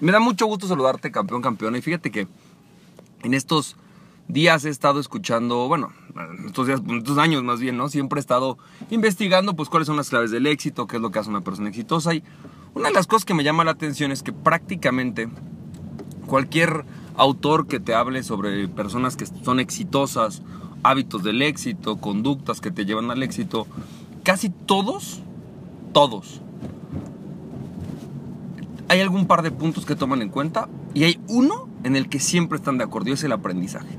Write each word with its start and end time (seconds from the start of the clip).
Me 0.00 0.12
da 0.12 0.20
mucho 0.20 0.46
gusto 0.46 0.66
saludarte, 0.66 1.10
campeón, 1.10 1.42
campeona. 1.42 1.78
Y 1.78 1.82
fíjate 1.82 2.10
que 2.10 2.28
en 3.22 3.34
estos 3.34 3.76
días 4.28 4.64
he 4.64 4.68
estado 4.68 5.00
escuchando, 5.00 5.68
bueno, 5.68 5.92
estos 6.46 6.66
días, 6.66 6.82
estos 6.98 7.18
años 7.18 7.42
más 7.42 7.60
bien, 7.60 7.76
¿no? 7.76 7.88
Siempre 7.88 8.18
he 8.18 8.20
estado 8.20 8.58
investigando, 8.90 9.54
pues, 9.54 9.68
cuáles 9.68 9.86
son 9.86 9.96
las 9.96 10.10
claves 10.10 10.30
del 10.30 10.46
éxito, 10.46 10.86
qué 10.86 10.96
es 10.96 11.02
lo 11.02 11.10
que 11.10 11.18
hace 11.18 11.30
una 11.30 11.40
persona 11.40 11.68
exitosa. 11.68 12.14
Y 12.14 12.22
una 12.74 12.88
de 12.88 12.94
las 12.94 13.06
cosas 13.06 13.24
que 13.24 13.34
me 13.34 13.44
llama 13.44 13.64
la 13.64 13.70
atención 13.70 14.12
es 14.12 14.22
que 14.22 14.32
prácticamente 14.32 15.28
cualquier 16.26 16.84
autor 17.16 17.66
que 17.66 17.80
te 17.80 17.94
hable 17.94 18.22
sobre 18.22 18.68
personas 18.68 19.16
que 19.16 19.26
son 19.26 19.60
exitosas, 19.60 20.42
hábitos 20.82 21.22
del 21.22 21.40
éxito, 21.40 21.96
conductas 21.96 22.60
que 22.60 22.70
te 22.70 22.84
llevan 22.84 23.10
al 23.10 23.22
éxito, 23.22 23.66
casi 24.22 24.50
todos, 24.50 25.22
todos, 25.92 26.42
hay 28.88 29.00
algún 29.00 29.26
par 29.26 29.42
de 29.42 29.50
puntos 29.50 29.84
que 29.84 29.96
toman 29.96 30.22
en 30.22 30.28
cuenta 30.28 30.68
y 30.94 31.04
hay 31.04 31.20
uno 31.28 31.68
en 31.84 31.96
el 31.96 32.08
que 32.08 32.20
siempre 32.20 32.56
están 32.56 32.78
de 32.78 32.84
acuerdo 32.84 33.10
y 33.10 33.12
es 33.12 33.24
el 33.24 33.32
aprendizaje. 33.32 33.98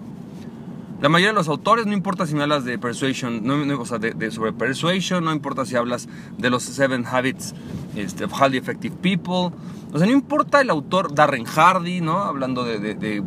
La 1.02 1.10
mayoría 1.10 1.30
de 1.30 1.36
los 1.36 1.48
autores, 1.48 1.86
no 1.86 1.94
importa 1.94 2.26
si 2.26 2.34
me 2.34 2.42
hablas 2.42 2.66
de 2.66 2.80
persuasion, 2.80 3.46
no, 3.46 3.56
de, 3.58 4.32
sobre 4.32 4.52
persuasion, 4.52 5.24
no 5.24 5.32
importa 5.32 5.64
si 5.64 5.76
hablas 5.76 6.10
de 6.40 6.50
los 6.50 6.64
seven 6.64 7.06
habits 7.06 7.54
este, 7.96 8.26
of 8.26 8.32
highly 8.34 8.58
effective 8.58 8.96
people, 9.00 9.56
o 9.94 9.98
sea, 9.98 10.08
no 10.08 10.14
importa 10.14 10.60
el 10.60 10.72
autor 10.72 11.14
Darren 11.14 11.46
Hardy, 11.46 12.02
¿no? 12.02 12.24
Hablando 12.24 12.64
de, 12.64 13.24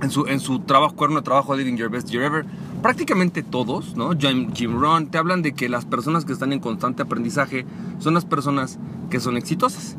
en, 0.00 0.10
su, 0.10 0.26
en 0.26 0.38
su 0.38 0.60
trabajo, 0.60 0.94
cuerno 0.94 1.16
de 1.16 1.22
trabajo 1.22 1.56
Living 1.56 1.76
Your 1.76 1.90
Best 1.90 2.10
Year 2.10 2.22
Ever, 2.22 2.46
prácticamente 2.80 3.42
todos, 3.42 3.96
¿no? 3.96 4.16
Jim, 4.16 4.52
Jim 4.54 4.78
Rohn, 4.78 5.08
te 5.08 5.18
hablan 5.18 5.42
de 5.42 5.54
que 5.54 5.68
las 5.68 5.84
personas 5.84 6.24
que 6.24 6.32
están 6.32 6.52
en 6.52 6.60
constante 6.60 7.02
aprendizaje 7.02 7.66
son 7.98 8.14
las 8.14 8.24
personas 8.24 8.78
que 9.10 9.18
son 9.18 9.36
exitosas. 9.36 9.96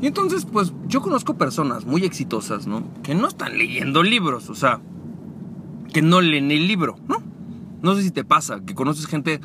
Y 0.00 0.06
entonces, 0.06 0.46
pues 0.50 0.72
yo 0.86 1.02
conozco 1.02 1.34
personas 1.34 1.84
muy 1.84 2.04
exitosas, 2.04 2.66
¿no? 2.66 2.84
Que 3.02 3.14
no 3.14 3.28
están 3.28 3.58
leyendo 3.58 4.02
libros, 4.02 4.48
o 4.48 4.54
sea, 4.54 4.80
que 5.92 6.00
no 6.00 6.20
leen 6.20 6.50
el 6.50 6.66
libro, 6.66 6.96
¿no? 7.06 7.22
No 7.82 7.94
sé 7.94 8.02
si 8.02 8.10
te 8.10 8.24
pasa, 8.24 8.60
que 8.64 8.74
conoces 8.74 9.06
gente 9.06 9.40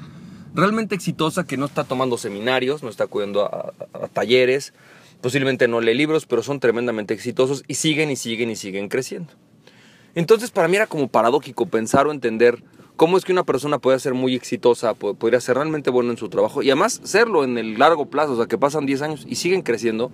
realmente 0.54 0.96
exitosa 0.96 1.46
que 1.46 1.58
no 1.58 1.66
está 1.66 1.84
tomando 1.84 2.18
seminarios, 2.18 2.82
no 2.82 2.90
está 2.90 3.04
acudiendo 3.06 3.46
a, 3.46 3.74
talleres, 4.14 4.74
posiblemente 5.22 5.68
no 5.68 5.82
lee 5.82 5.94
libros, 5.94 6.26
pero 6.26 6.42
son 6.42 6.60
tremendamente 6.60 7.14
exitosos 7.14 7.64
y 7.68 7.76
siguen 7.76 8.10
y 8.10 8.16
siguen 8.16 8.50
y 8.50 8.56
siguen 8.56 8.88
creciendo. 8.88 9.34
Entonces 10.16 10.52
para 10.52 10.70
mí 10.70 10.78
era 10.78 10.88
como 10.88 11.10
paradójico 11.10 11.66
pensar 11.66 12.08
o 12.08 12.12
entender 12.12 12.64
cómo 12.96 13.18
es 13.18 13.26
que 13.26 13.34
una 13.34 13.44
persona 13.44 13.80
puede 13.80 14.00
ser 14.00 14.14
muy 14.14 14.34
exitosa, 14.34 14.94
podría 14.94 15.42
ser 15.42 15.56
realmente 15.56 15.90
bueno 15.90 16.12
en 16.12 16.18
su 16.18 16.30
trabajo 16.30 16.64
y 16.64 16.70
además 16.70 17.02
serlo 17.04 17.44
en 17.44 17.58
el 17.58 17.78
largo 17.78 18.06
plazo, 18.06 18.34
o 18.34 18.38
sea 18.38 18.46
que 18.46 18.58
pasan 18.58 18.86
10 18.86 19.02
años 19.02 19.26
y 19.28 19.36
siguen 19.36 19.62
creciendo 19.62 20.12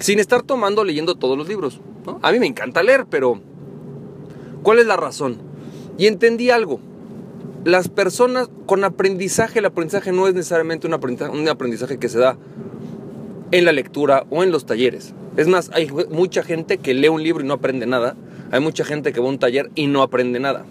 sin 0.00 0.18
estar 0.18 0.42
tomando, 0.42 0.84
leyendo 0.84 1.14
todos 1.14 1.36
los 1.36 1.48
libros. 1.48 1.80
A 2.22 2.32
mí 2.32 2.38
me 2.38 2.46
encanta 2.46 2.82
leer, 2.82 3.06
pero 3.08 3.40
¿cuál 4.62 4.78
es 4.78 4.86
la 4.86 4.96
razón? 4.96 5.38
Y 5.98 6.06
entendí 6.06 6.50
algo. 6.50 6.80
Las 7.64 7.88
personas 7.88 8.50
con 8.66 8.84
aprendizaje, 8.84 9.60
el 9.60 9.64
aprendizaje 9.64 10.12
no 10.12 10.28
es 10.28 10.34
necesariamente 10.34 10.86
un 10.86 10.94
aprendizaje, 10.94 11.32
un 11.94 11.98
que 11.98 12.08
se 12.08 12.18
da 12.18 12.36
en 13.50 13.64
la 13.64 13.72
lectura 13.72 14.26
o 14.30 14.42
en 14.42 14.50
los 14.50 14.66
talleres. 14.66 15.14
Es 15.36 15.48
más, 15.48 15.70
hay 15.72 15.90
mucha 16.10 16.42
gente 16.42 16.78
que 16.78 16.94
lee 16.94 17.08
un 17.08 17.22
libro 17.22 17.42
y 17.42 17.46
no 17.46 17.54
aprende 17.54 17.86
nada. 17.86 18.16
Hay 18.50 18.60
mucha 18.60 18.84
gente 18.84 19.12
que 19.12 19.20
va 19.20 19.26
a 19.26 19.30
un 19.30 19.38
taller 19.38 19.70
y 19.74 19.86
no 19.86 20.02
aprende 20.02 20.40
nada. 20.40 20.64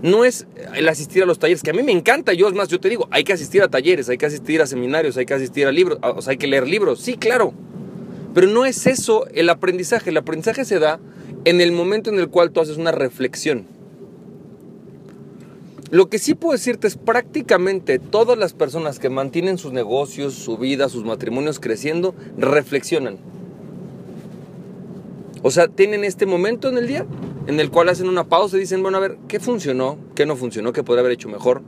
No 0.00 0.24
es 0.24 0.46
el 0.74 0.88
asistir 0.88 1.22
a 1.22 1.26
los 1.26 1.38
talleres, 1.38 1.62
que 1.62 1.70
a 1.70 1.74
mí 1.74 1.82
me 1.82 1.92
encanta. 1.92 2.32
Yo, 2.32 2.48
es 2.48 2.54
más, 2.54 2.68
yo 2.68 2.80
te 2.80 2.88
digo, 2.88 3.08
hay 3.10 3.24
que 3.24 3.32
asistir 3.32 3.62
a 3.62 3.68
talleres, 3.68 4.08
hay 4.08 4.16
que 4.16 4.26
asistir 4.26 4.62
a 4.62 4.66
seminarios, 4.66 5.16
hay 5.16 5.26
que 5.26 5.34
asistir 5.34 5.66
a 5.66 5.72
libros, 5.72 5.98
o 6.02 6.22
sea, 6.22 6.32
hay 6.32 6.36
que 6.36 6.46
leer 6.46 6.66
libros. 6.66 7.00
Sí, 7.00 7.16
claro. 7.16 7.52
Pero 8.34 8.46
no 8.46 8.66
es 8.66 8.86
eso 8.86 9.26
el 9.28 9.48
aprendizaje. 9.48 10.10
El 10.10 10.16
aprendizaje 10.16 10.64
se 10.64 10.78
da 10.78 11.00
en 11.44 11.60
el 11.60 11.72
momento 11.72 12.10
en 12.10 12.18
el 12.18 12.28
cual 12.28 12.50
tú 12.50 12.60
haces 12.60 12.76
una 12.76 12.92
reflexión. 12.92 13.66
Lo 15.90 16.10
que 16.10 16.18
sí 16.18 16.34
puedo 16.34 16.52
decirte 16.52 16.86
es 16.86 16.96
prácticamente 16.96 17.98
todas 17.98 18.36
las 18.36 18.52
personas 18.52 18.98
que 18.98 19.08
mantienen 19.08 19.56
sus 19.56 19.72
negocios, 19.72 20.34
su 20.34 20.58
vida, 20.58 20.90
sus 20.90 21.04
matrimonios 21.04 21.60
creciendo, 21.60 22.14
reflexionan. 22.36 23.16
O 25.42 25.50
sea, 25.50 25.68
tienen 25.68 26.04
este 26.04 26.26
momento 26.26 26.68
en 26.68 26.76
el 26.76 26.86
día 26.86 27.06
en 27.46 27.58
el 27.60 27.70
cual 27.70 27.88
hacen 27.88 28.08
una 28.08 28.24
pausa 28.24 28.58
y 28.58 28.60
dicen, 28.60 28.82
bueno, 28.82 28.98
a 28.98 29.00
ver, 29.00 29.16
¿qué 29.28 29.40
funcionó? 29.40 29.98
¿Qué 30.14 30.26
no 30.26 30.36
funcionó? 30.36 30.74
¿Qué 30.74 30.82
podría 30.82 31.00
haber 31.00 31.12
hecho 31.12 31.30
mejor? 31.30 31.62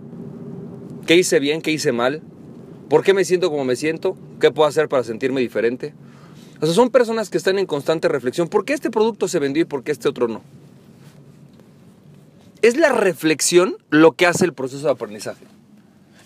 ¿Qué 1.07 1.17
hice 1.17 1.41
bien? 1.41 1.63
¿Qué 1.63 1.71
hice 1.71 1.93
mal? 1.93 2.21
¿Por 2.91 3.03
qué 3.03 3.15
me 3.15 3.25
siento 3.25 3.51
como 3.51 3.65
me 3.65 3.77
siento? 3.77 4.19
¿Qué 4.39 4.51
puedo 4.51 4.69
hacer 4.69 4.89
para 4.91 5.05
sentirme 5.05 5.41
diferente? 5.41 5.95
O 6.61 6.67
sea, 6.67 6.75
son 6.75 6.91
personas 6.91 7.31
que 7.31 7.39
están 7.39 7.59
en 7.59 7.67
constante 7.67 8.09
reflexión. 8.09 8.49
¿Por 8.49 8.65
qué 8.65 8.75
este 8.75 8.91
producto 8.91 9.29
se 9.29 9.39
vendió 9.39 9.63
y 9.63 9.67
por 9.67 9.83
qué 9.83 9.93
este 9.93 10.09
otro 10.09 10.29
no? 10.29 10.43
Es 12.61 12.77
la 12.77 12.91
reflexión 12.91 13.77
lo 13.89 14.13
que 14.13 14.27
hace 14.27 14.45
el 14.45 14.53
proceso 14.53 14.87
de 14.87 14.93
aprendizaje. 14.93 15.47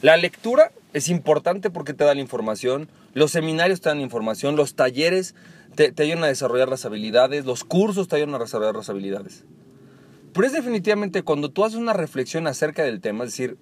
La 0.03 0.17
lectura 0.17 0.73
es 0.93 1.09
importante 1.09 1.71
porque 1.71 1.95
te 1.95 2.05
da 2.05 2.15
la 2.15 2.21
información, 2.21 2.89
los 3.15 3.31
seminarios 3.31 3.81
te 3.81 3.89
dan 3.89 4.01
información, 4.01 4.57
los 4.57 4.75
talleres 4.75 5.37
te, 5.77 5.93
te, 5.93 6.03
ayudan 6.03 6.25
a 6.25 6.29
desarrollar 6.29 6.69
las 6.69 6.85
habilidades, 6.85 7.45
los 7.45 7.65
cursos 7.65 8.09
te 8.09 8.17
ayudan 8.17 8.35
a 8.35 8.39
desarrollar 8.39 8.75
las 8.75 8.91
habilidades. 8.91 9.45
Pero 10.33 10.47
es 10.47 10.53
definitivamente 10.53 11.23
cuando 11.23 11.51
tú 11.51 11.65
haces 11.65 11.79
una 11.79 11.93
reflexión 11.93 12.49
acerca 12.49 12.83
del 12.83 13.01
tema, 13.01 13.23
es 13.25 13.31
decir, 13.31 13.57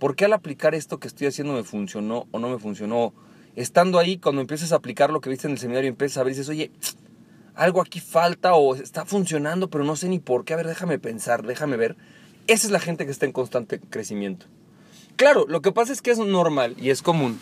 ¿por 0.00 0.16
qué 0.16 0.24
al 0.24 0.32
aplicar 0.32 0.74
esto 0.74 0.98
que 0.98 1.06
estoy 1.06 1.28
haciendo 1.28 1.54
me 1.54 1.62
funcionó 1.62 2.26
o 2.32 2.40
no 2.40 2.48
me 2.48 2.58
funcionó? 2.58 3.14
Estando 3.56 3.98
ahí, 3.98 4.18
cuando 4.18 4.40
empiezas 4.40 4.72
a 4.72 4.76
aplicar 4.76 5.10
lo 5.10 5.20
que 5.20 5.30
viste 5.30 5.46
en 5.46 5.52
el 5.52 5.58
seminario, 5.58 5.88
empiezas 5.88 6.18
a 6.18 6.24
ver 6.24 6.32
y 6.32 6.36
dices, 6.36 6.48
oye, 6.48 6.70
algo 7.54 7.80
aquí 7.80 8.00
falta 8.00 8.54
o 8.54 8.74
está 8.74 9.04
funcionando, 9.04 9.68
pero 9.68 9.84
no 9.84 9.96
sé 9.96 10.08
ni 10.08 10.18
por 10.18 10.44
qué. 10.44 10.54
A 10.54 10.56
ver, 10.56 10.66
déjame 10.66 10.98
pensar, 10.98 11.46
déjame 11.46 11.76
ver. 11.76 11.96
Esa 12.46 12.66
es 12.66 12.72
la 12.72 12.80
gente 12.80 13.04
que 13.04 13.12
está 13.12 13.26
en 13.26 13.32
constante 13.32 13.80
crecimiento. 13.80 14.46
Claro, 15.16 15.44
lo 15.48 15.60
que 15.60 15.72
pasa 15.72 15.92
es 15.92 16.00
que 16.00 16.10
es 16.10 16.18
normal 16.18 16.74
y 16.78 16.90
es 16.90 17.02
común 17.02 17.38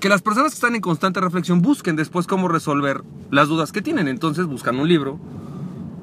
que 0.00 0.08
las 0.08 0.22
personas 0.22 0.52
que 0.52 0.56
están 0.56 0.74
en 0.74 0.80
constante 0.80 1.20
reflexión 1.20 1.60
busquen 1.60 1.96
después 1.96 2.26
cómo 2.26 2.48
resolver 2.48 3.02
las 3.30 3.48
dudas 3.48 3.72
que 3.72 3.82
tienen. 3.82 4.08
Entonces 4.08 4.46
buscan 4.46 4.78
un 4.78 4.88
libro, 4.88 5.18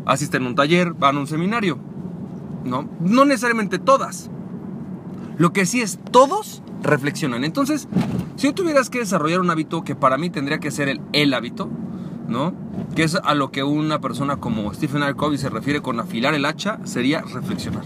asisten 0.05 0.45
a 0.45 0.47
un 0.47 0.55
taller, 0.55 0.93
van 0.93 1.17
a 1.17 1.19
un 1.19 1.27
seminario. 1.27 1.79
No, 2.63 2.87
no 2.99 3.25
necesariamente 3.25 3.79
todas. 3.79 4.29
Lo 5.39 5.53
que 5.53 5.65
sí 5.65 5.81
es 5.81 5.97
todos 6.11 6.61
reflexionan. 6.83 7.45
Entonces, 7.45 7.87
si 8.35 8.47
tú 8.49 8.53
tuvieras 8.53 8.89
que 8.89 8.99
desarrollar 8.99 9.39
un 9.39 9.49
hábito 9.49 9.85
que 9.85 9.95
para 9.95 10.17
mí 10.17 10.29
tendría 10.29 10.59
que 10.59 10.69
ser 10.69 10.89
el, 10.89 11.01
el 11.13 11.33
hábito, 11.33 11.69
¿no? 12.27 12.53
Que 12.93 13.03
es 13.03 13.15
a 13.15 13.33
lo 13.35 13.49
que 13.49 13.63
una 13.63 14.01
persona 14.01 14.35
como 14.35 14.73
Stephen 14.73 15.01
R. 15.01 15.15
Covey 15.15 15.37
se 15.37 15.49
refiere 15.49 15.81
con 15.81 15.97
afilar 15.97 16.33
el 16.33 16.45
hacha, 16.45 16.79
sería 16.83 17.21
reflexionar. 17.21 17.85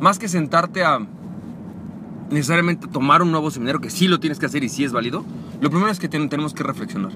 Más 0.00 0.18
que 0.18 0.26
sentarte 0.26 0.82
a 0.82 0.98
necesariamente 2.30 2.88
tomar 2.88 3.22
un 3.22 3.30
nuevo 3.30 3.52
seminario, 3.52 3.80
que 3.80 3.90
sí 3.90 4.08
lo 4.08 4.18
tienes 4.18 4.40
que 4.40 4.46
hacer 4.46 4.64
y 4.64 4.68
sí 4.68 4.82
es 4.82 4.90
válido, 4.90 5.24
lo 5.60 5.70
primero 5.70 5.92
es 5.92 6.00
que 6.00 6.08
tenemos 6.08 6.54
que 6.54 6.64
reflexionar. 6.64 7.12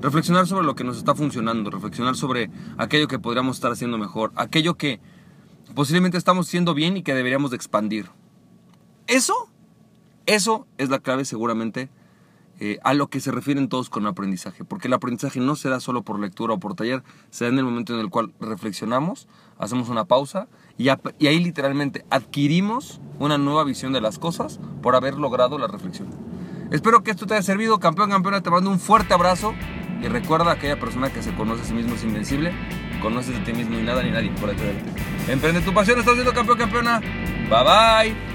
Reflexionar 0.00 0.48
sobre 0.48 0.66
lo 0.66 0.74
que 0.74 0.82
nos 0.82 0.98
está 0.98 1.14
funcionando, 1.14 1.70
reflexionar 1.70 2.16
sobre 2.16 2.50
aquello 2.76 3.06
que 3.06 3.20
podríamos 3.20 3.56
estar 3.56 3.70
haciendo 3.70 3.98
mejor, 3.98 4.32
aquello 4.34 4.74
que 4.74 4.98
posiblemente 5.76 6.18
estamos 6.18 6.48
haciendo 6.48 6.74
bien 6.74 6.96
y 6.96 7.04
que 7.04 7.14
deberíamos 7.14 7.52
de 7.52 7.56
expandir. 7.56 8.06
Eso 9.06 9.50
eso 10.26 10.66
es 10.76 10.90
la 10.90 10.98
clave 10.98 11.24
seguramente 11.24 11.88
eh, 12.58 12.78
a 12.82 12.94
lo 12.94 13.08
que 13.08 13.20
se 13.20 13.30
refieren 13.30 13.68
todos 13.68 13.90
con 13.90 14.06
aprendizaje, 14.06 14.64
porque 14.64 14.88
el 14.88 14.94
aprendizaje 14.94 15.40
no 15.40 15.56
se 15.56 15.68
da 15.68 15.78
solo 15.78 16.02
por 16.02 16.18
lectura 16.18 16.54
o 16.54 16.58
por 16.58 16.74
taller, 16.74 17.02
se 17.30 17.44
da 17.44 17.50
en 17.50 17.58
el 17.58 17.64
momento 17.64 17.94
en 17.94 18.00
el 18.00 18.10
cual 18.10 18.32
reflexionamos, 18.40 19.28
hacemos 19.58 19.88
una 19.88 20.06
pausa 20.06 20.48
y, 20.78 20.88
ahí 20.88 21.38
literalmente 21.38 22.04
adquirimos 22.10 23.00
una 23.18 23.38
nueva 23.38 23.62
visión 23.64 23.92
de 23.92 24.00
las 24.00 24.18
cosas 24.18 24.58
por 24.82 24.96
haber 24.96 25.14
logrado 25.14 25.58
la 25.58 25.68
reflexión. 25.68 26.08
Espero 26.72 27.02
que 27.02 27.12
esto 27.12 27.26
te 27.26 27.34
haya 27.34 27.42
servido, 27.42 27.78
campeón, 27.78 28.10
campeona, 28.10 28.42
te 28.42 28.50
mando 28.50 28.70
un 28.70 28.80
fuerte 28.80 29.14
abrazo 29.14 29.54
y 30.02 30.08
recuerda 30.08 30.50
a 30.50 30.54
aquella 30.54 30.80
persona 30.80 31.12
que 31.12 31.22
se 31.22 31.34
conoce 31.34 31.62
a 31.62 31.64
sí 31.66 31.74
mismo 31.74 31.94
es 31.94 32.02
invencible, 32.02 32.52
conoces 33.00 33.34
de 33.34 33.40
ti 33.44 33.52
mismo 33.52 33.78
y 33.78 33.82
nada 33.82 34.02
ni 34.02 34.10
nadie 34.10 34.30
por 34.30 34.48
verte. 34.48 34.72
Emprende 35.28 35.60
tu 35.60 35.72
pasión, 35.72 35.98
estás 35.98 36.14
siendo 36.14 36.32
campeón, 36.32 36.58
campeona. 36.58 37.00
Bye 37.48 38.12
bye. 38.12 38.25